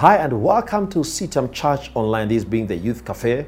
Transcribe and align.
Hi, 0.00 0.16
and 0.16 0.42
welcome 0.42 0.88
to 0.92 1.00
CITAM 1.00 1.52
Church 1.52 1.90
Online, 1.94 2.26
this 2.26 2.42
being 2.42 2.66
the 2.66 2.74
Youth 2.74 3.04
Cafe. 3.04 3.46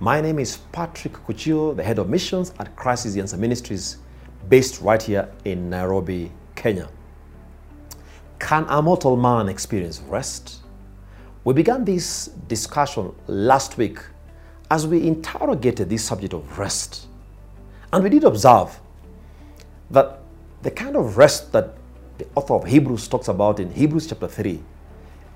My 0.00 0.18
name 0.18 0.38
is 0.38 0.56
Patrick 0.72 1.12
Kuchio, 1.12 1.76
the 1.76 1.82
head 1.82 1.98
of 1.98 2.08
missions 2.08 2.54
at 2.58 2.74
Crisis 2.74 3.18
Answer 3.18 3.36
Ministries, 3.36 3.98
based 4.48 4.80
right 4.80 5.02
here 5.02 5.30
in 5.44 5.68
Nairobi, 5.68 6.32
Kenya. 6.54 6.88
Can 8.38 8.64
a 8.70 8.80
mortal 8.80 9.14
man 9.18 9.50
experience 9.50 10.00
rest? 10.00 10.62
We 11.44 11.52
began 11.52 11.84
this 11.84 12.28
discussion 12.48 13.14
last 13.26 13.76
week 13.76 13.98
as 14.70 14.86
we 14.86 15.06
interrogated 15.06 15.90
this 15.90 16.02
subject 16.02 16.32
of 16.32 16.58
rest. 16.58 17.08
And 17.92 18.02
we 18.02 18.08
did 18.08 18.24
observe 18.24 18.80
that 19.90 20.20
the 20.62 20.70
kind 20.70 20.96
of 20.96 21.18
rest 21.18 21.52
that 21.52 21.76
the 22.16 22.26
author 22.36 22.54
of 22.54 22.64
Hebrews 22.64 23.06
talks 23.06 23.28
about 23.28 23.60
in 23.60 23.70
Hebrews 23.70 24.06
chapter 24.06 24.28
3 24.28 24.62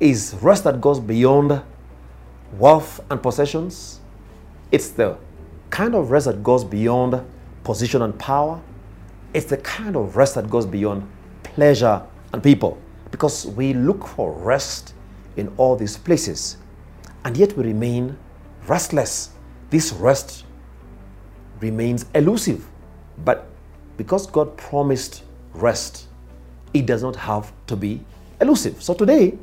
is 0.01 0.35
rest 0.41 0.65
that 0.65 0.81
goes 0.81 1.01
beyond 1.01 1.61
wealth 2.57 3.01
and 3.11 3.23
possessions. 3.23 4.01
It's 4.71 4.91
the 4.91 5.19
kind 5.71 5.95
of 5.95 6.11
rest 6.11 6.27
that 6.27 6.43
goes 6.43 6.65
beyond 6.65 7.25
position 7.65 8.03
and 8.03 8.17
power. 8.19 8.61
It's 9.35 9.47
the 9.47 9.59
kind 9.59 9.97
of 9.97 10.17
rest 10.17 10.37
that 10.37 10.49
goes 10.49 10.67
beyond 10.67 11.09
pleasure 11.43 12.03
and 12.33 12.43
people. 12.43 12.79
Because 13.11 13.47
we 13.47 13.75
look 13.75 14.07
for 14.07 14.33
rest 14.33 14.95
in 15.37 15.53
all 15.57 15.77
these 15.77 15.97
places, 15.97 16.59
and 17.25 17.37
yet 17.37 17.57
we 17.57 17.65
remain 17.65 18.17
restless. 18.67 19.31
This 19.71 19.93
rest 19.93 20.45
remains 21.61 22.07
elusive. 22.15 22.67
But 23.25 23.47
because 23.97 24.27
God 24.27 24.57
promised 24.57 25.25
rest, 25.55 26.07
it 26.75 26.87
does 26.87 27.03
not 27.03 27.17
have 27.17 27.53
to 27.67 27.77
be 27.77 28.01
elusive. 28.41 28.83
So 28.83 28.95
today, 28.95 29.39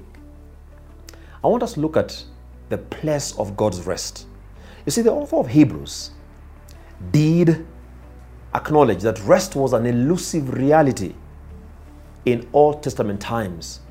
I 1.46 1.48
want 1.48 1.62
us 1.62 1.74
to 1.74 1.80
look 1.80 1.96
at 1.96 2.24
the 2.70 2.80
place 2.80 3.38
of 3.38 3.56
God's 3.56 3.86
rest. 3.86 4.26
You 4.84 4.92
see, 4.92 5.04
the 5.04 5.12
author 5.12 5.36
of 5.36 5.48
Hebrews 5.48 6.10
did 7.12 7.68
acknowledge 8.56 9.04
that 9.04 9.20
rest 9.26 9.56
was 9.56 9.72
an 9.74 9.86
elusive 9.86 10.56
reality 10.56 11.14
in 12.26 12.50
Old 12.52 12.82
Testament 12.82 13.22
times, 13.22 13.82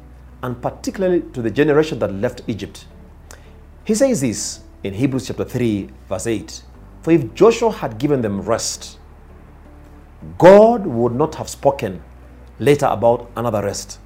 and 0.42 0.60
particularly 0.60 1.20
to 1.32 1.42
the 1.42 1.50
generation 1.50 2.00
that 2.00 2.12
left 2.12 2.42
Egypt. 2.48 2.86
He 3.84 3.94
says 3.94 4.20
this 4.22 4.64
in 4.82 4.92
Hebrews 4.92 5.28
chapter 5.28 5.44
3, 5.44 5.90
verse 6.08 6.26
8 6.26 6.60
For 7.02 7.12
if 7.12 7.34
Joshua 7.34 7.70
had 7.70 7.98
given 7.98 8.20
them 8.20 8.40
rest, 8.40 8.98
God 10.38 10.88
would 10.88 11.14
not 11.14 11.36
have 11.36 11.48
spoken 11.48 12.02
later 12.58 12.86
about 12.86 13.30
another 13.36 13.62
rest. 13.62 14.00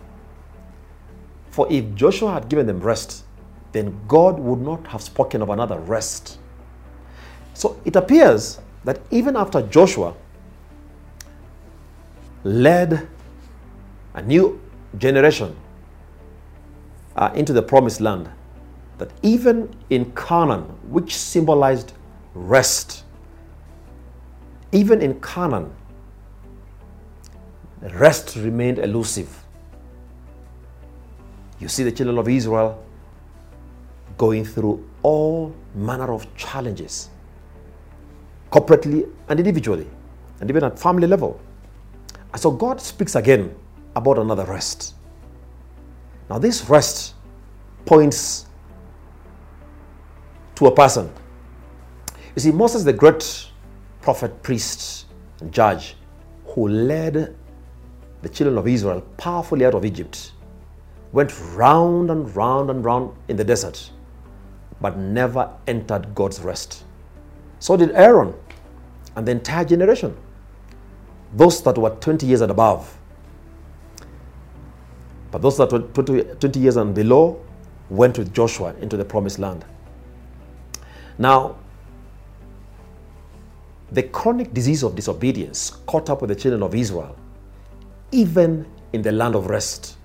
For 1.48 1.66
if 1.72 1.94
Joshua 1.94 2.34
had 2.34 2.50
given 2.50 2.66
them 2.66 2.80
rest, 2.80 3.24
then 3.72 3.98
God 4.08 4.38
would 4.38 4.60
not 4.60 4.86
have 4.88 5.02
spoken 5.02 5.42
of 5.42 5.50
another 5.50 5.78
rest. 5.78 6.38
So 7.54 7.80
it 7.84 7.96
appears 7.96 8.60
that 8.84 9.00
even 9.10 9.36
after 9.36 9.62
Joshua 9.62 10.14
led 12.44 13.08
a 14.14 14.22
new 14.22 14.60
generation 14.96 15.54
uh, 17.16 17.30
into 17.34 17.52
the 17.52 17.62
promised 17.62 18.00
land, 18.00 18.30
that 18.98 19.10
even 19.22 19.74
in 19.90 20.12
Canaan, 20.12 20.62
which 20.88 21.14
symbolized 21.14 21.92
rest, 22.34 23.04
even 24.72 25.00
in 25.02 25.20
Canaan, 25.20 25.72
rest 27.94 28.36
remained 28.36 28.78
elusive. 28.78 29.44
You 31.60 31.68
see 31.68 31.82
the 31.82 31.92
children 31.92 32.18
of 32.18 32.28
Israel 32.28 32.84
going 34.18 34.44
through 34.44 34.84
all 35.02 35.54
manner 35.74 36.12
of 36.12 36.26
challenges, 36.36 37.08
corporately 38.50 39.08
and 39.28 39.38
individually, 39.38 39.86
and 40.40 40.50
even 40.50 40.64
at 40.64 40.78
family 40.78 41.06
level. 41.06 41.40
And 42.32 42.42
so 42.42 42.50
God 42.50 42.80
speaks 42.80 43.14
again 43.14 43.54
about 43.96 44.18
another 44.18 44.44
rest. 44.44 44.94
Now, 46.28 46.38
this 46.38 46.68
rest 46.68 47.14
points 47.86 48.46
to 50.56 50.66
a 50.66 50.74
person. 50.74 51.10
You 52.34 52.40
see, 52.40 52.50
Moses, 52.52 52.84
the 52.84 52.92
great 52.92 53.48
prophet, 54.02 54.42
priest, 54.42 55.06
and 55.40 55.52
judge, 55.52 55.96
who 56.44 56.68
led 56.68 57.34
the 58.22 58.28
children 58.28 58.58
of 58.58 58.66
Israel 58.66 59.00
powerfully 59.16 59.64
out 59.64 59.74
of 59.74 59.84
Egypt, 59.84 60.32
went 61.12 61.32
round 61.54 62.10
and 62.10 62.34
round 62.36 62.68
and 62.70 62.84
round 62.84 63.14
in 63.28 63.36
the 63.36 63.44
desert 63.44 63.90
but 64.80 64.96
never 64.96 65.50
entered 65.66 66.14
God's 66.14 66.40
rest. 66.40 66.84
So 67.58 67.76
did 67.76 67.90
Aaron 67.92 68.34
and 69.16 69.26
the 69.26 69.32
entire 69.32 69.64
generation, 69.64 70.16
those 71.34 71.62
that 71.62 71.76
were 71.76 71.90
20 71.90 72.26
years 72.26 72.40
and 72.40 72.50
above. 72.50 72.96
But 75.30 75.42
those 75.42 75.56
that 75.58 75.72
were 75.72 75.80
20, 75.80 76.22
20 76.40 76.60
years 76.60 76.76
and 76.76 76.94
below 76.94 77.44
went 77.90 78.18
with 78.18 78.32
Joshua 78.32 78.74
into 78.80 78.96
the 78.96 79.04
promised 79.04 79.38
land. 79.38 79.64
Now, 81.18 81.56
the 83.90 84.02
chronic 84.02 84.52
disease 84.52 84.82
of 84.82 84.94
disobedience 84.94 85.70
caught 85.86 86.10
up 86.10 86.20
with 86.20 86.28
the 86.28 86.36
children 86.36 86.62
of 86.62 86.74
Israel, 86.74 87.16
even 88.12 88.66
in 88.92 89.02
the 89.02 89.12
land 89.12 89.34
of 89.34 89.48
rest. 89.48 89.96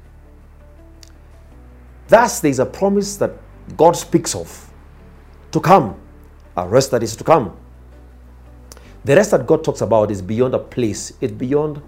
Thus, 2.07 2.39
there 2.39 2.51
is 2.51 2.59
a 2.59 2.65
promise 2.65 3.17
that 3.17 3.33
God 3.77 3.95
speaks 3.95 4.35
of 4.35 4.71
to 5.51 5.59
come, 5.59 5.99
a 6.57 6.67
rest 6.67 6.91
that 6.91 7.03
is 7.03 7.15
to 7.15 7.23
come. 7.23 7.55
The 9.05 9.15
rest 9.15 9.31
that 9.31 9.45
God 9.45 9.63
talks 9.63 9.81
about 9.81 10.11
is 10.11 10.21
beyond 10.21 10.53
a 10.53 10.59
place, 10.59 11.13
it's 11.19 11.33
beyond 11.33 11.81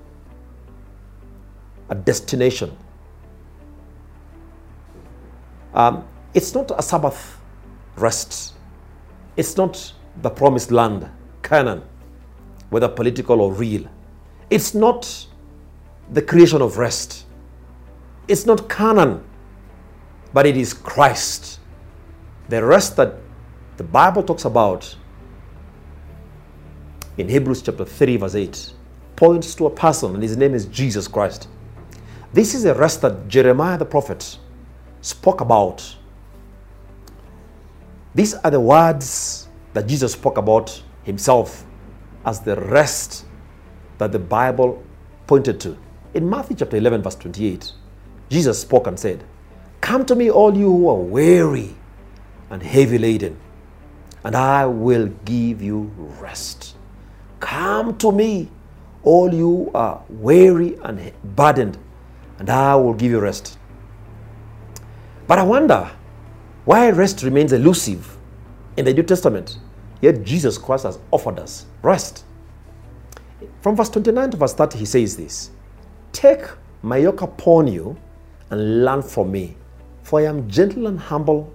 a 1.89 1.95
destination. 1.95 2.75
Um, 5.73 6.07
it's 6.33 6.53
not 6.53 6.71
a 6.77 6.81
Sabbath 6.81 7.39
rest, 7.95 8.53
it's 9.37 9.57
not 9.57 9.93
the 10.21 10.29
promised 10.29 10.71
land, 10.71 11.09
Canaan, 11.43 11.83
whether 12.69 12.87
political 12.87 13.41
or 13.41 13.53
real. 13.53 13.87
It's 14.49 14.73
not 14.73 15.27
the 16.11 16.21
creation 16.21 16.61
of 16.61 16.77
rest. 16.77 17.25
It's 18.27 18.45
not 18.45 18.69
Canaan, 18.69 19.23
but 20.33 20.45
it 20.45 20.57
is 20.57 20.73
Christ. 20.73 21.59
The 22.47 22.63
rest 22.63 22.95
that 22.97 23.15
the 23.77 23.83
Bible 23.83 24.21
talks 24.23 24.45
about 24.45 24.95
in 27.17 27.27
Hebrews 27.27 27.61
chapter 27.61 27.85
3, 27.85 28.17
verse 28.17 28.35
8, 28.35 28.73
points 29.15 29.55
to 29.55 29.65
a 29.65 29.69
person, 29.69 30.13
and 30.13 30.21
his 30.21 30.37
name 30.37 30.53
is 30.53 30.65
Jesus 30.65 31.07
Christ. 31.07 31.47
This 32.33 32.53
is 32.53 32.65
a 32.65 32.73
rest 32.73 33.01
that 33.01 33.27
Jeremiah 33.27 33.77
the 33.77 33.85
prophet 33.85 34.37
spoke 35.01 35.41
about. 35.41 35.95
These 38.13 38.33
are 38.35 38.51
the 38.51 38.59
words 38.59 39.47
that 39.73 39.87
Jesus 39.87 40.13
spoke 40.13 40.37
about 40.37 40.81
himself 41.03 41.65
as 42.25 42.41
the 42.41 42.55
rest 42.55 43.25
that 43.97 44.11
the 44.11 44.19
Bible 44.19 44.83
pointed 45.27 45.59
to. 45.61 45.77
In 46.13 46.29
Matthew 46.29 46.57
chapter 46.57 46.77
11, 46.77 47.01
verse 47.01 47.15
28, 47.15 47.71
Jesus 48.29 48.61
spoke 48.61 48.87
and 48.87 48.99
said, 48.99 49.23
Come 49.81 50.05
to 50.05 50.15
me, 50.15 50.29
all 50.29 50.55
you 50.55 50.69
who 50.69 50.89
are 50.89 50.95
weary 50.95 51.75
and 52.49 52.61
heavy 52.61 52.97
laden, 52.97 53.37
and 54.23 54.35
I 54.35 54.65
will 54.65 55.07
give 55.25 55.61
you 55.61 55.91
rest. 56.19 56.75
Come 57.39 57.97
to 57.97 58.11
me, 58.11 58.49
all 59.03 59.33
you 59.33 59.71
are 59.73 60.03
weary 60.09 60.77
and 60.83 61.11
burdened, 61.35 61.77
and 62.39 62.49
I 62.49 62.75
will 62.75 62.93
give 62.93 63.11
you 63.11 63.19
rest. 63.19 63.57
But 65.27 65.39
I 65.39 65.43
wonder 65.43 65.89
why 66.65 66.89
rest 66.89 67.23
remains 67.23 67.53
elusive 67.53 68.17
in 68.77 68.85
the 68.85 68.93
New 68.93 69.03
Testament, 69.03 69.59
yet 70.01 70.23
Jesus 70.23 70.57
Christ 70.57 70.83
has 70.83 70.99
offered 71.11 71.39
us 71.39 71.65
rest. 71.81 72.25
From 73.61 73.75
verse 73.75 73.89
29 73.89 74.31
to 74.31 74.37
verse 74.37 74.53
30, 74.53 74.77
he 74.77 74.85
says 74.85 75.17
this 75.17 75.51
Take 76.11 76.45
my 76.81 76.97
yoke 76.97 77.21
upon 77.21 77.67
you 77.67 77.97
and 78.49 78.85
learn 78.85 79.01
from 79.01 79.31
me, 79.31 79.55
for 80.03 80.19
I 80.19 80.23
am 80.23 80.49
gentle 80.49 80.87
and 80.87 80.99
humble 80.99 81.51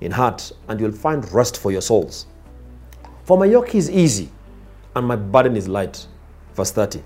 in 0.00 0.10
heart, 0.10 0.52
and 0.68 0.80
you'll 0.80 0.92
find 0.92 1.30
rest 1.32 1.58
for 1.58 1.72
your 1.72 1.80
souls. 1.80 2.26
For 3.24 3.36
my 3.36 3.46
yoke 3.46 3.74
is 3.74 3.90
easy 3.90 4.30
and 4.94 5.06
my 5.06 5.16
burden 5.16 5.56
is 5.56 5.68
light. 5.68 6.06
Verse 6.54 6.70
30. 6.70 7.02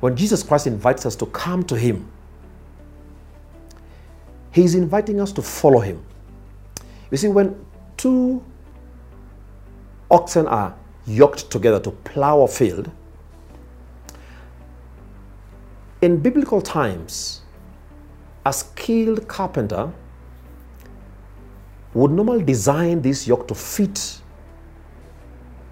When 0.00 0.16
Jesus 0.16 0.42
Christ 0.42 0.66
invites 0.66 1.06
us 1.06 1.16
to 1.16 1.26
come 1.26 1.62
to 1.64 1.76
Him, 1.76 2.10
He's 4.52 4.74
inviting 4.74 5.20
us 5.20 5.32
to 5.32 5.42
follow 5.42 5.80
Him. 5.80 6.04
You 7.10 7.16
see, 7.16 7.28
when 7.28 7.64
two 7.96 8.44
oxen 10.10 10.46
are 10.46 10.74
yoked 11.06 11.50
together 11.50 11.78
to 11.80 11.90
plow 11.90 12.42
a 12.42 12.48
field, 12.48 12.90
in 16.02 16.18
biblical 16.18 16.60
times, 16.60 17.42
a 18.46 18.52
skilled 18.52 19.26
carpenter 19.26 19.92
would 21.94 22.12
normally 22.12 22.44
design 22.44 23.02
this 23.02 23.26
yoke 23.26 23.48
to 23.48 23.54
fit 23.54 24.20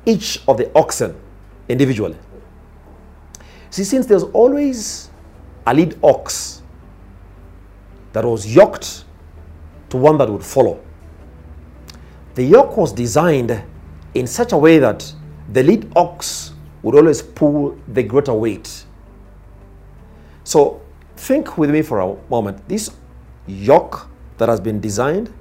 each 0.04 0.40
of 0.48 0.56
the 0.56 0.68
oxen 0.74 1.14
individually. 1.68 2.16
See, 3.70 3.84
since 3.84 4.06
there's 4.06 4.24
always 4.24 5.08
a 5.64 5.72
lead 5.72 5.96
ox 6.02 6.62
that 8.12 8.24
was 8.24 8.52
yoked 8.52 9.04
to 9.90 9.96
one 9.96 10.18
that 10.18 10.28
would 10.28 10.44
follow, 10.44 10.82
the 12.34 12.42
yoke 12.42 12.76
was 12.76 12.92
designed 12.92 13.62
in 14.14 14.26
such 14.26 14.52
a 14.52 14.58
way 14.58 14.80
that 14.80 15.12
the 15.52 15.62
lead 15.62 15.92
ox 15.94 16.52
would 16.82 16.96
always 16.96 17.22
pull 17.22 17.78
the 17.86 18.02
greater 18.02 18.34
weight. 18.34 18.84
So 20.42 20.83
think 21.16 21.58
with 21.58 21.70
me 21.70 21.82
for 21.82 22.00
a 22.00 22.16
moment. 22.30 22.68
This 22.68 22.90
yoke 23.46 24.08
that 24.38 24.48
has 24.48 24.60
been 24.60 24.80
designed, 24.80 25.32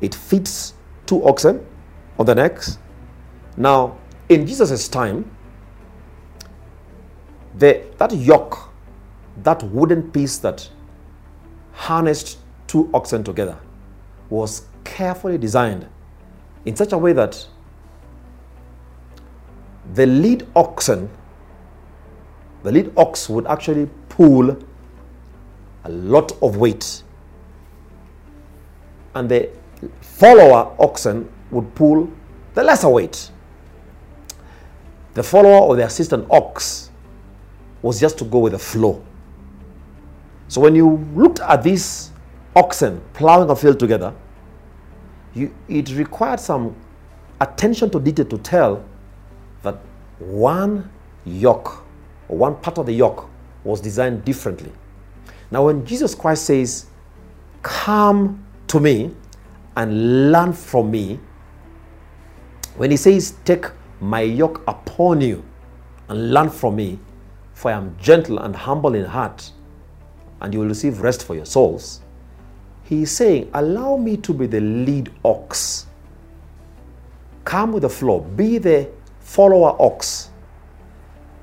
it 0.00 0.14
fits 0.14 0.74
two 1.06 1.24
oxen 1.24 1.64
on 2.18 2.26
the 2.26 2.34
necks. 2.34 2.78
Now, 3.56 3.96
in 4.28 4.46
Jesus' 4.46 4.88
time, 4.88 5.30
the, 7.56 7.84
that 7.98 8.12
yoke, 8.14 8.70
that 9.42 9.62
wooden 9.62 10.10
piece 10.10 10.38
that 10.38 10.68
harnessed 11.72 12.38
two 12.66 12.90
oxen 12.92 13.24
together, 13.24 13.58
was 14.28 14.66
carefully 14.84 15.38
designed 15.38 15.86
in 16.64 16.74
such 16.74 16.92
a 16.92 16.98
way 16.98 17.12
that 17.12 17.46
the 19.94 20.06
lead 20.06 20.46
oxen, 20.56 21.08
the 22.62 22.72
lead 22.72 22.92
ox 22.96 23.28
would 23.28 23.46
actually 23.46 23.88
pull 24.08 24.56
a 25.86 25.90
lot 25.90 26.32
of 26.42 26.56
weight. 26.56 27.02
And 29.14 29.28
the 29.28 29.50
follower 30.00 30.74
oxen 30.78 31.30
would 31.50 31.74
pull 31.74 32.10
the 32.54 32.62
lesser 32.62 32.88
weight. 32.88 33.30
The 35.14 35.22
follower 35.22 35.60
or 35.60 35.76
the 35.76 35.84
assistant 35.86 36.26
ox 36.30 36.90
was 37.82 38.00
just 38.00 38.18
to 38.18 38.24
go 38.24 38.40
with 38.40 38.52
the 38.52 38.58
flow. 38.58 39.02
So 40.48 40.60
when 40.60 40.74
you 40.74 40.98
looked 41.14 41.40
at 41.40 41.62
these 41.62 42.10
oxen 42.54 43.00
plowing 43.14 43.48
a 43.48 43.56
field 43.56 43.78
together, 43.78 44.12
you, 45.34 45.54
it 45.68 45.90
required 45.96 46.40
some 46.40 46.74
attention 47.40 47.90
to 47.90 48.00
detail 48.00 48.24
to 48.26 48.38
tell 48.38 48.84
that 49.62 49.78
one 50.18 50.90
yoke 51.24 51.84
or 52.28 52.38
one 52.38 52.56
part 52.56 52.78
of 52.78 52.86
the 52.86 52.92
yoke 52.92 53.28
was 53.64 53.80
designed 53.80 54.24
differently. 54.24 54.72
Now, 55.50 55.66
when 55.66 55.84
Jesus 55.86 56.14
Christ 56.14 56.44
says, 56.44 56.86
Come 57.62 58.44
to 58.68 58.80
me 58.80 59.12
and 59.76 60.32
learn 60.32 60.52
from 60.52 60.90
me, 60.90 61.18
when 62.76 62.90
he 62.90 62.96
says, 62.96 63.34
Take 63.44 63.66
my 64.00 64.20
yoke 64.20 64.62
upon 64.66 65.20
you 65.20 65.44
and 66.08 66.32
learn 66.32 66.50
from 66.50 66.76
me, 66.76 66.98
for 67.54 67.70
I 67.70 67.74
am 67.74 67.96
gentle 68.00 68.38
and 68.38 68.54
humble 68.54 68.94
in 68.94 69.04
heart, 69.04 69.50
and 70.40 70.52
you 70.52 70.60
will 70.60 70.68
receive 70.68 71.00
rest 71.00 71.24
for 71.24 71.34
your 71.34 71.46
souls. 71.46 72.00
He 72.84 73.02
is 73.02 73.10
saying, 73.10 73.50
Allow 73.54 73.96
me 73.96 74.16
to 74.18 74.32
be 74.32 74.46
the 74.46 74.60
lead 74.60 75.10
ox. 75.24 75.86
Come 77.44 77.72
with 77.72 77.82
the 77.82 77.88
flow, 77.88 78.20
be 78.20 78.58
the 78.58 78.88
follower 79.20 79.76
ox. 79.80 80.30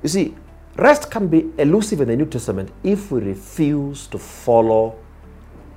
You 0.02 0.08
see, 0.08 0.34
rest 0.76 1.10
can 1.10 1.28
be 1.28 1.50
elusive 1.58 2.00
in 2.00 2.08
the 2.08 2.16
New 2.16 2.26
Testament 2.26 2.70
if 2.82 3.10
we 3.10 3.20
refuse 3.20 4.06
to 4.08 4.18
follow 4.18 4.98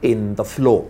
in 0.02 0.36
the 0.36 0.44
flow. 0.44 0.90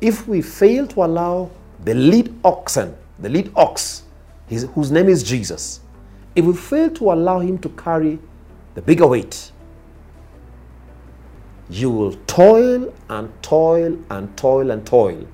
If 0.00 0.26
we 0.26 0.42
fail 0.42 0.86
to 0.88 1.04
allow 1.04 1.50
the 1.84 1.94
lead 1.94 2.34
oxen, 2.44 2.96
the 3.18 3.28
lead 3.28 3.52
ox, 3.56 4.04
his, 4.46 4.68
whose 4.74 4.90
name 4.90 5.08
is 5.08 5.22
Jesus, 5.22 5.80
if 6.34 6.44
we 6.44 6.54
fail 6.54 6.90
to 6.90 7.12
allow 7.12 7.40
him 7.40 7.58
to 7.58 7.68
carry 7.70 8.18
the 8.74 8.82
bigger 8.82 9.06
weight, 9.06 9.52
you 11.68 11.90
will 11.90 12.14
toil 12.26 12.92
and 13.08 13.42
toil 13.42 13.98
and 14.10 14.36
toil 14.36 14.70
and 14.70 14.86
toil 14.86 15.26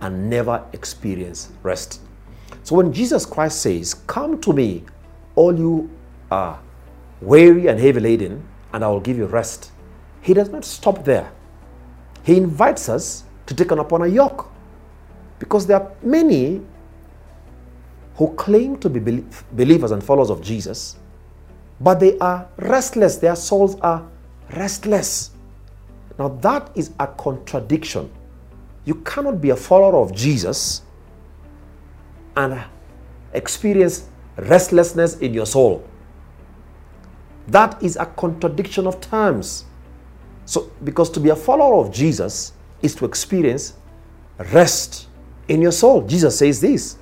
and 0.00 0.30
never 0.30 0.64
experience 0.72 1.52
rest. 1.62 2.00
So 2.64 2.76
when 2.76 2.92
Jesus 2.92 3.26
Christ 3.26 3.60
says, 3.60 3.94
Come 4.06 4.40
to 4.40 4.52
me, 4.52 4.84
all 5.34 5.56
you 5.58 5.90
are 6.32 6.58
weary 7.20 7.66
and 7.68 7.78
heavy 7.78 8.00
laden, 8.00 8.42
and 8.72 8.82
I 8.82 8.88
will 8.88 9.00
give 9.00 9.18
you 9.18 9.26
rest, 9.26 9.70
he 10.22 10.32
does 10.32 10.48
not 10.48 10.64
stop 10.64 11.04
there. 11.04 11.30
He 12.24 12.36
invites 12.36 12.88
us 12.88 13.24
to 13.46 13.54
take 13.54 13.70
on 13.72 13.78
upon 13.78 14.02
a 14.02 14.06
yoke. 14.06 14.50
Because 15.38 15.66
there 15.66 15.80
are 15.80 15.92
many 16.02 16.62
who 18.14 18.32
claim 18.34 18.78
to 18.78 18.88
be 18.88 19.24
believers 19.52 19.90
and 19.90 20.02
followers 20.02 20.30
of 20.30 20.40
Jesus, 20.40 20.96
but 21.80 21.98
they 21.98 22.16
are 22.18 22.48
restless. 22.56 23.16
Their 23.16 23.36
souls 23.36 23.76
are 23.80 24.06
restless. 24.54 25.32
Now, 26.18 26.28
that 26.28 26.70
is 26.74 26.92
a 27.00 27.06
contradiction. 27.06 28.10
You 28.84 28.94
cannot 28.96 29.40
be 29.40 29.50
a 29.50 29.56
follower 29.56 30.00
of 30.00 30.14
Jesus 30.14 30.82
and 32.36 32.62
experience 33.32 34.08
restlessness 34.36 35.18
in 35.18 35.34
your 35.34 35.46
soul. 35.46 35.82
That 37.48 37.82
is 37.82 37.96
a 37.96 38.06
contradiction 38.06 38.86
of 38.86 39.00
terms. 39.00 39.64
So, 40.44 40.70
because 40.84 41.10
to 41.10 41.20
be 41.20 41.30
a 41.30 41.36
follower 41.36 41.84
of 41.84 41.92
Jesus 41.92 42.52
is 42.82 42.94
to 42.96 43.04
experience 43.04 43.74
rest 44.52 45.08
in 45.48 45.62
your 45.62 45.72
soul. 45.72 46.02
Jesus 46.02 46.38
says 46.38 46.60
this 46.60 46.96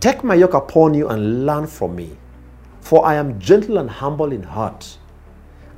Take 0.00 0.24
my 0.24 0.34
yoke 0.34 0.54
upon 0.54 0.94
you 0.94 1.08
and 1.08 1.44
learn 1.44 1.66
from 1.66 1.94
me, 1.94 2.16
for 2.80 3.04
I 3.04 3.16
am 3.16 3.38
gentle 3.38 3.78
and 3.78 3.90
humble 3.90 4.32
in 4.32 4.42
heart, 4.42 4.96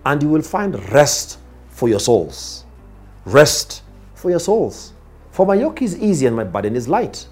and 0.06 0.22
you 0.22 0.28
will 0.28 0.42
find 0.42 0.74
rest 0.92 1.38
for 1.68 1.88
your 1.88 2.00
souls. 2.00 2.64
Rest 3.24 3.82
for 4.14 4.30
your 4.30 4.40
souls. 4.40 4.92
For 5.30 5.46
my 5.46 5.54
yoke 5.54 5.82
is 5.82 5.98
easy 5.98 6.26
and 6.26 6.36
my 6.36 6.44
burden 6.44 6.76
is 6.76 6.88
light. 6.88 7.26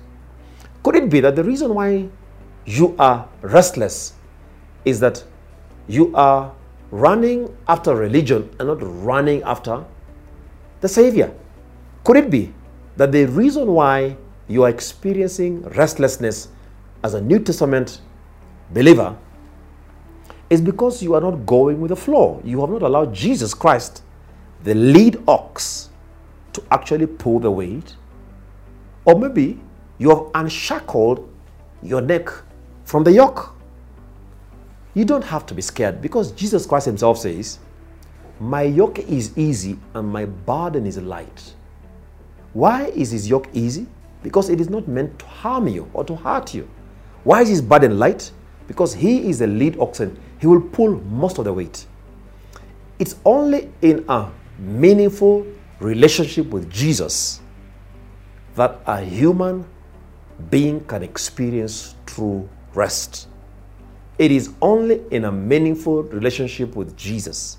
Could 0.82 0.96
it 0.96 1.10
be 1.10 1.20
that 1.20 1.36
the 1.36 1.44
reason 1.44 1.74
why 1.74 2.08
you 2.64 2.96
are 2.98 3.28
restless 3.42 4.14
is 4.84 5.00
that 5.00 5.24
you 5.88 6.14
are 6.14 6.52
running 6.90 7.54
after 7.68 7.94
religion 7.94 8.48
and 8.58 8.68
not 8.68 8.78
running 8.80 9.42
after 9.42 9.84
the 10.80 10.88
Savior? 10.88 11.32
Could 12.04 12.16
it 12.16 12.30
be 12.30 12.52
that 12.96 13.12
the 13.12 13.26
reason 13.26 13.72
why 13.72 14.16
you 14.48 14.64
are 14.64 14.68
experiencing 14.68 15.62
restlessness 15.62 16.48
as 17.04 17.14
a 17.14 17.20
New 17.20 17.38
Testament 17.38 18.00
believer 18.70 19.16
is 20.50 20.60
because 20.60 21.02
you 21.02 21.14
are 21.14 21.20
not 21.20 21.46
going 21.46 21.80
with 21.80 21.90
the 21.90 21.96
flow. 21.96 22.42
You 22.44 22.60
have 22.60 22.70
not 22.70 22.82
allowed 22.82 23.14
Jesus 23.14 23.54
Christ, 23.54 24.02
the 24.64 24.74
lead 24.74 25.22
ox, 25.28 25.90
to 26.52 26.62
actually 26.72 27.06
pull 27.06 27.38
the 27.38 27.50
weight. 27.50 27.94
Or 29.04 29.18
maybe 29.18 29.60
you 29.98 30.10
have 30.10 30.26
unshackled 30.34 31.32
your 31.82 32.00
neck 32.00 32.28
from 32.84 33.04
the 33.04 33.12
yoke. 33.12 33.54
You 34.94 35.04
don't 35.04 35.24
have 35.24 35.46
to 35.46 35.54
be 35.54 35.62
scared 35.62 36.02
because 36.02 36.32
Jesus 36.32 36.66
Christ 36.66 36.86
Himself 36.86 37.18
says, 37.18 37.58
My 38.40 38.62
yoke 38.62 38.98
is 38.98 39.36
easy 39.38 39.78
and 39.94 40.08
my 40.08 40.24
burden 40.24 40.84
is 40.86 40.98
light. 40.98 41.54
Why 42.52 42.86
is 42.86 43.12
His 43.12 43.28
yoke 43.28 43.48
easy? 43.52 43.86
Because 44.22 44.50
it 44.50 44.60
is 44.60 44.68
not 44.68 44.88
meant 44.88 45.18
to 45.20 45.26
harm 45.26 45.68
you 45.68 45.88
or 45.94 46.04
to 46.04 46.16
hurt 46.16 46.54
you. 46.54 46.68
Why 47.22 47.42
is 47.42 47.48
His 47.48 47.62
burden 47.62 47.98
light? 47.98 48.32
Because 48.66 48.92
He 48.92 49.28
is 49.28 49.38
the 49.38 49.46
lead 49.46 49.78
oxen, 49.78 50.18
He 50.40 50.46
will 50.46 50.60
pull 50.60 50.96
most 51.02 51.38
of 51.38 51.44
the 51.44 51.52
weight. 51.52 51.86
It's 52.98 53.14
only 53.24 53.72
in 53.82 54.04
a 54.08 54.30
meaningful 54.58 55.46
relationship 55.78 56.46
with 56.48 56.70
Jesus 56.70 57.40
that 58.56 58.80
a 58.86 59.00
human 59.00 59.64
being 60.50 60.84
can 60.84 61.02
experience 61.02 61.94
true 62.04 62.48
rest. 62.74 63.29
It 64.20 64.30
is 64.30 64.52
only 64.60 65.00
in 65.10 65.24
a 65.24 65.32
meaningful 65.32 66.02
relationship 66.02 66.76
with 66.76 66.94
Jesus 66.94 67.56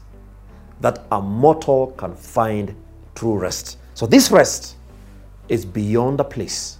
that 0.79 1.07
a 1.11 1.19
mortal 1.19 1.87
can 1.97 2.13
find 2.15 2.75
true 3.15 3.35
rest. 3.35 3.79
So, 3.95 4.05
this 4.05 4.29
rest 4.29 4.75
is 5.49 5.65
beyond 5.65 6.19
a 6.19 6.23
place, 6.23 6.77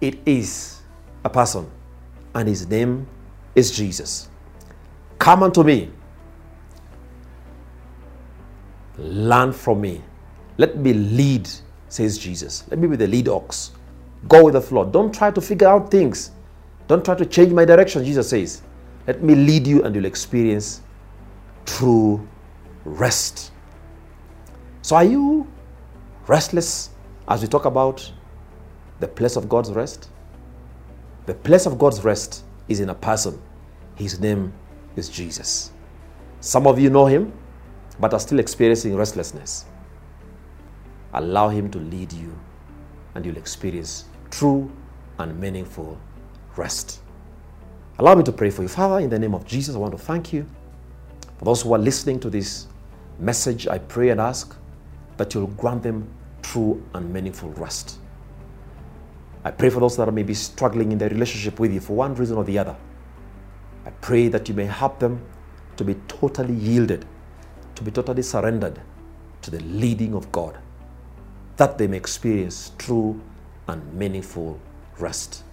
it 0.00 0.18
is 0.24 0.80
a 1.22 1.28
person, 1.28 1.70
and 2.34 2.48
his 2.48 2.66
name 2.66 3.06
is 3.54 3.72
Jesus. 3.72 4.30
Come 5.18 5.42
unto 5.42 5.62
me, 5.62 5.90
learn 8.96 9.52
from 9.52 9.82
me. 9.82 10.00
Let 10.56 10.78
me 10.78 10.94
lead, 10.94 11.46
says 11.90 12.16
Jesus. 12.16 12.64
Let 12.70 12.78
me 12.78 12.88
be 12.88 12.96
the 12.96 13.06
lead 13.06 13.28
ox. 13.28 13.72
Go 14.28 14.44
with 14.44 14.54
the 14.54 14.62
flow. 14.62 14.86
Don't 14.86 15.14
try 15.14 15.30
to 15.30 15.42
figure 15.42 15.68
out 15.68 15.90
things. 15.90 16.30
Don't 16.90 17.04
try 17.04 17.14
to 17.14 17.24
change 17.24 17.52
my 17.52 17.64
direction, 17.64 18.04
Jesus 18.04 18.30
says. 18.30 18.62
Let 19.06 19.22
me 19.22 19.36
lead 19.36 19.64
you 19.64 19.84
and 19.84 19.94
you'll 19.94 20.06
experience 20.06 20.82
true 21.64 22.26
rest. 22.84 23.52
So, 24.82 24.96
are 24.96 25.04
you 25.04 25.46
restless 26.26 26.90
as 27.28 27.42
we 27.42 27.46
talk 27.46 27.64
about 27.64 28.12
the 28.98 29.06
place 29.06 29.36
of 29.36 29.48
God's 29.48 29.70
rest? 29.70 30.10
The 31.26 31.34
place 31.34 31.64
of 31.64 31.78
God's 31.78 32.02
rest 32.02 32.42
is 32.66 32.80
in 32.80 32.88
a 32.88 32.94
person. 32.96 33.40
His 33.94 34.18
name 34.18 34.52
is 34.96 35.08
Jesus. 35.08 35.70
Some 36.40 36.66
of 36.66 36.80
you 36.80 36.90
know 36.90 37.06
him, 37.06 37.32
but 38.00 38.12
are 38.14 38.18
still 38.18 38.40
experiencing 38.40 38.96
restlessness. 38.96 39.64
Allow 41.14 41.50
him 41.50 41.70
to 41.70 41.78
lead 41.78 42.12
you, 42.12 42.36
and 43.14 43.24
you'll 43.24 43.36
experience 43.36 44.06
true 44.32 44.72
and 45.20 45.38
meaningful 45.38 45.96
rest. 46.56 47.00
Allow 47.98 48.14
me 48.14 48.22
to 48.24 48.32
pray 48.32 48.50
for 48.50 48.62
you. 48.62 48.68
Father, 48.68 49.00
in 49.00 49.10
the 49.10 49.18
name 49.18 49.34
of 49.34 49.44
Jesus, 49.44 49.74
I 49.74 49.78
want 49.78 49.92
to 49.92 49.98
thank 49.98 50.32
you 50.32 50.46
for 51.38 51.44
those 51.44 51.62
who 51.62 51.72
are 51.74 51.78
listening 51.78 52.18
to 52.20 52.30
this 52.30 52.66
message. 53.18 53.68
I 53.68 53.78
pray 53.78 54.08
and 54.08 54.20
ask 54.20 54.56
that 55.16 55.34
you'll 55.34 55.48
grant 55.48 55.82
them 55.82 56.08
true 56.42 56.82
and 56.94 57.12
meaningful 57.12 57.50
rest. 57.50 57.98
I 59.44 59.50
pray 59.50 59.70
for 59.70 59.80
those 59.80 59.96
that 59.96 60.12
may 60.12 60.22
be 60.22 60.34
struggling 60.34 60.92
in 60.92 60.98
their 60.98 61.08
relationship 61.08 61.60
with 61.60 61.72
you 61.72 61.80
for 61.80 61.94
one 61.94 62.14
reason 62.14 62.36
or 62.36 62.44
the 62.44 62.58
other. 62.58 62.76
I 63.86 63.90
pray 63.90 64.28
that 64.28 64.48
you 64.48 64.54
may 64.54 64.66
help 64.66 64.98
them 64.98 65.20
to 65.76 65.84
be 65.84 65.94
totally 66.08 66.54
yielded, 66.54 67.06
to 67.74 67.82
be 67.82 67.90
totally 67.90 68.22
surrendered 68.22 68.80
to 69.42 69.50
the 69.50 69.60
leading 69.60 70.14
of 70.14 70.30
God, 70.30 70.58
that 71.56 71.78
they 71.78 71.86
may 71.86 71.96
experience 71.96 72.72
true 72.76 73.20
and 73.68 73.94
meaningful 73.94 74.60
rest. 74.98 75.44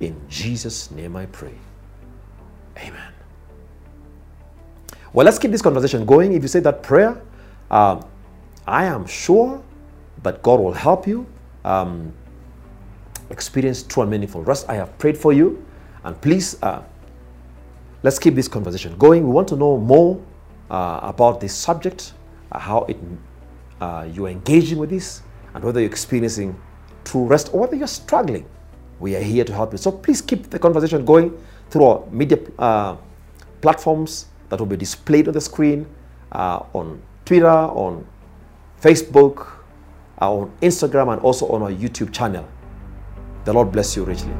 In 0.00 0.20
Jesus' 0.28 0.90
name 0.90 1.14
I 1.14 1.26
pray. 1.26 1.54
Amen. 2.78 3.12
Well, 5.12 5.24
let's 5.24 5.38
keep 5.38 5.50
this 5.50 5.62
conversation 5.62 6.06
going. 6.06 6.32
If 6.32 6.42
you 6.42 6.48
say 6.48 6.60
that 6.60 6.82
prayer, 6.82 7.20
uh, 7.70 8.00
I 8.66 8.84
am 8.84 9.06
sure 9.06 9.62
that 10.22 10.42
God 10.42 10.60
will 10.60 10.72
help 10.72 11.06
you 11.06 11.26
um, 11.64 12.12
experience 13.30 13.82
true 13.82 14.02
and 14.02 14.10
meaningful 14.10 14.42
rest. 14.42 14.68
I 14.68 14.74
have 14.74 14.96
prayed 14.98 15.18
for 15.18 15.32
you, 15.32 15.64
and 16.04 16.18
please 16.20 16.60
uh, 16.62 16.82
let's 18.02 18.18
keep 18.18 18.34
this 18.34 18.48
conversation 18.48 18.96
going. 18.96 19.24
We 19.24 19.32
want 19.32 19.48
to 19.48 19.56
know 19.56 19.76
more 19.78 20.22
uh, 20.70 21.00
about 21.02 21.40
this 21.40 21.54
subject, 21.54 22.14
uh, 22.52 22.58
how 22.58 22.84
it 22.84 22.96
uh, 23.80 24.08
you're 24.12 24.28
engaging 24.28 24.78
with 24.78 24.90
this, 24.90 25.22
and 25.54 25.64
whether 25.64 25.80
you're 25.80 25.90
experiencing 25.90 26.58
true 27.04 27.26
rest 27.26 27.50
or 27.52 27.60
whether 27.60 27.76
you're 27.76 27.86
struggling. 27.88 28.46
We 29.00 29.16
are 29.16 29.22
here 29.22 29.44
to 29.44 29.52
help 29.52 29.72
you. 29.72 29.78
So 29.78 29.90
please 29.90 30.20
keep 30.20 30.50
the 30.50 30.58
conversation 30.58 31.04
going 31.04 31.36
through 31.70 31.84
our 31.84 32.06
media 32.10 32.38
uh, 32.58 32.96
platforms 33.60 34.26
that 34.50 34.58
will 34.58 34.66
be 34.66 34.76
displayed 34.76 35.26
on 35.26 35.34
the 35.34 35.40
screen, 35.40 35.86
uh, 36.32 36.62
on 36.74 37.00
Twitter, 37.24 37.48
on 37.48 38.06
Facebook, 38.80 39.48
on 40.18 40.52
Instagram, 40.60 41.12
and 41.12 41.22
also 41.22 41.48
on 41.48 41.62
our 41.62 41.72
YouTube 41.72 42.12
channel. 42.12 42.46
The 43.44 43.52
Lord 43.52 43.72
bless 43.72 43.96
you 43.96 44.04
richly. 44.04 44.32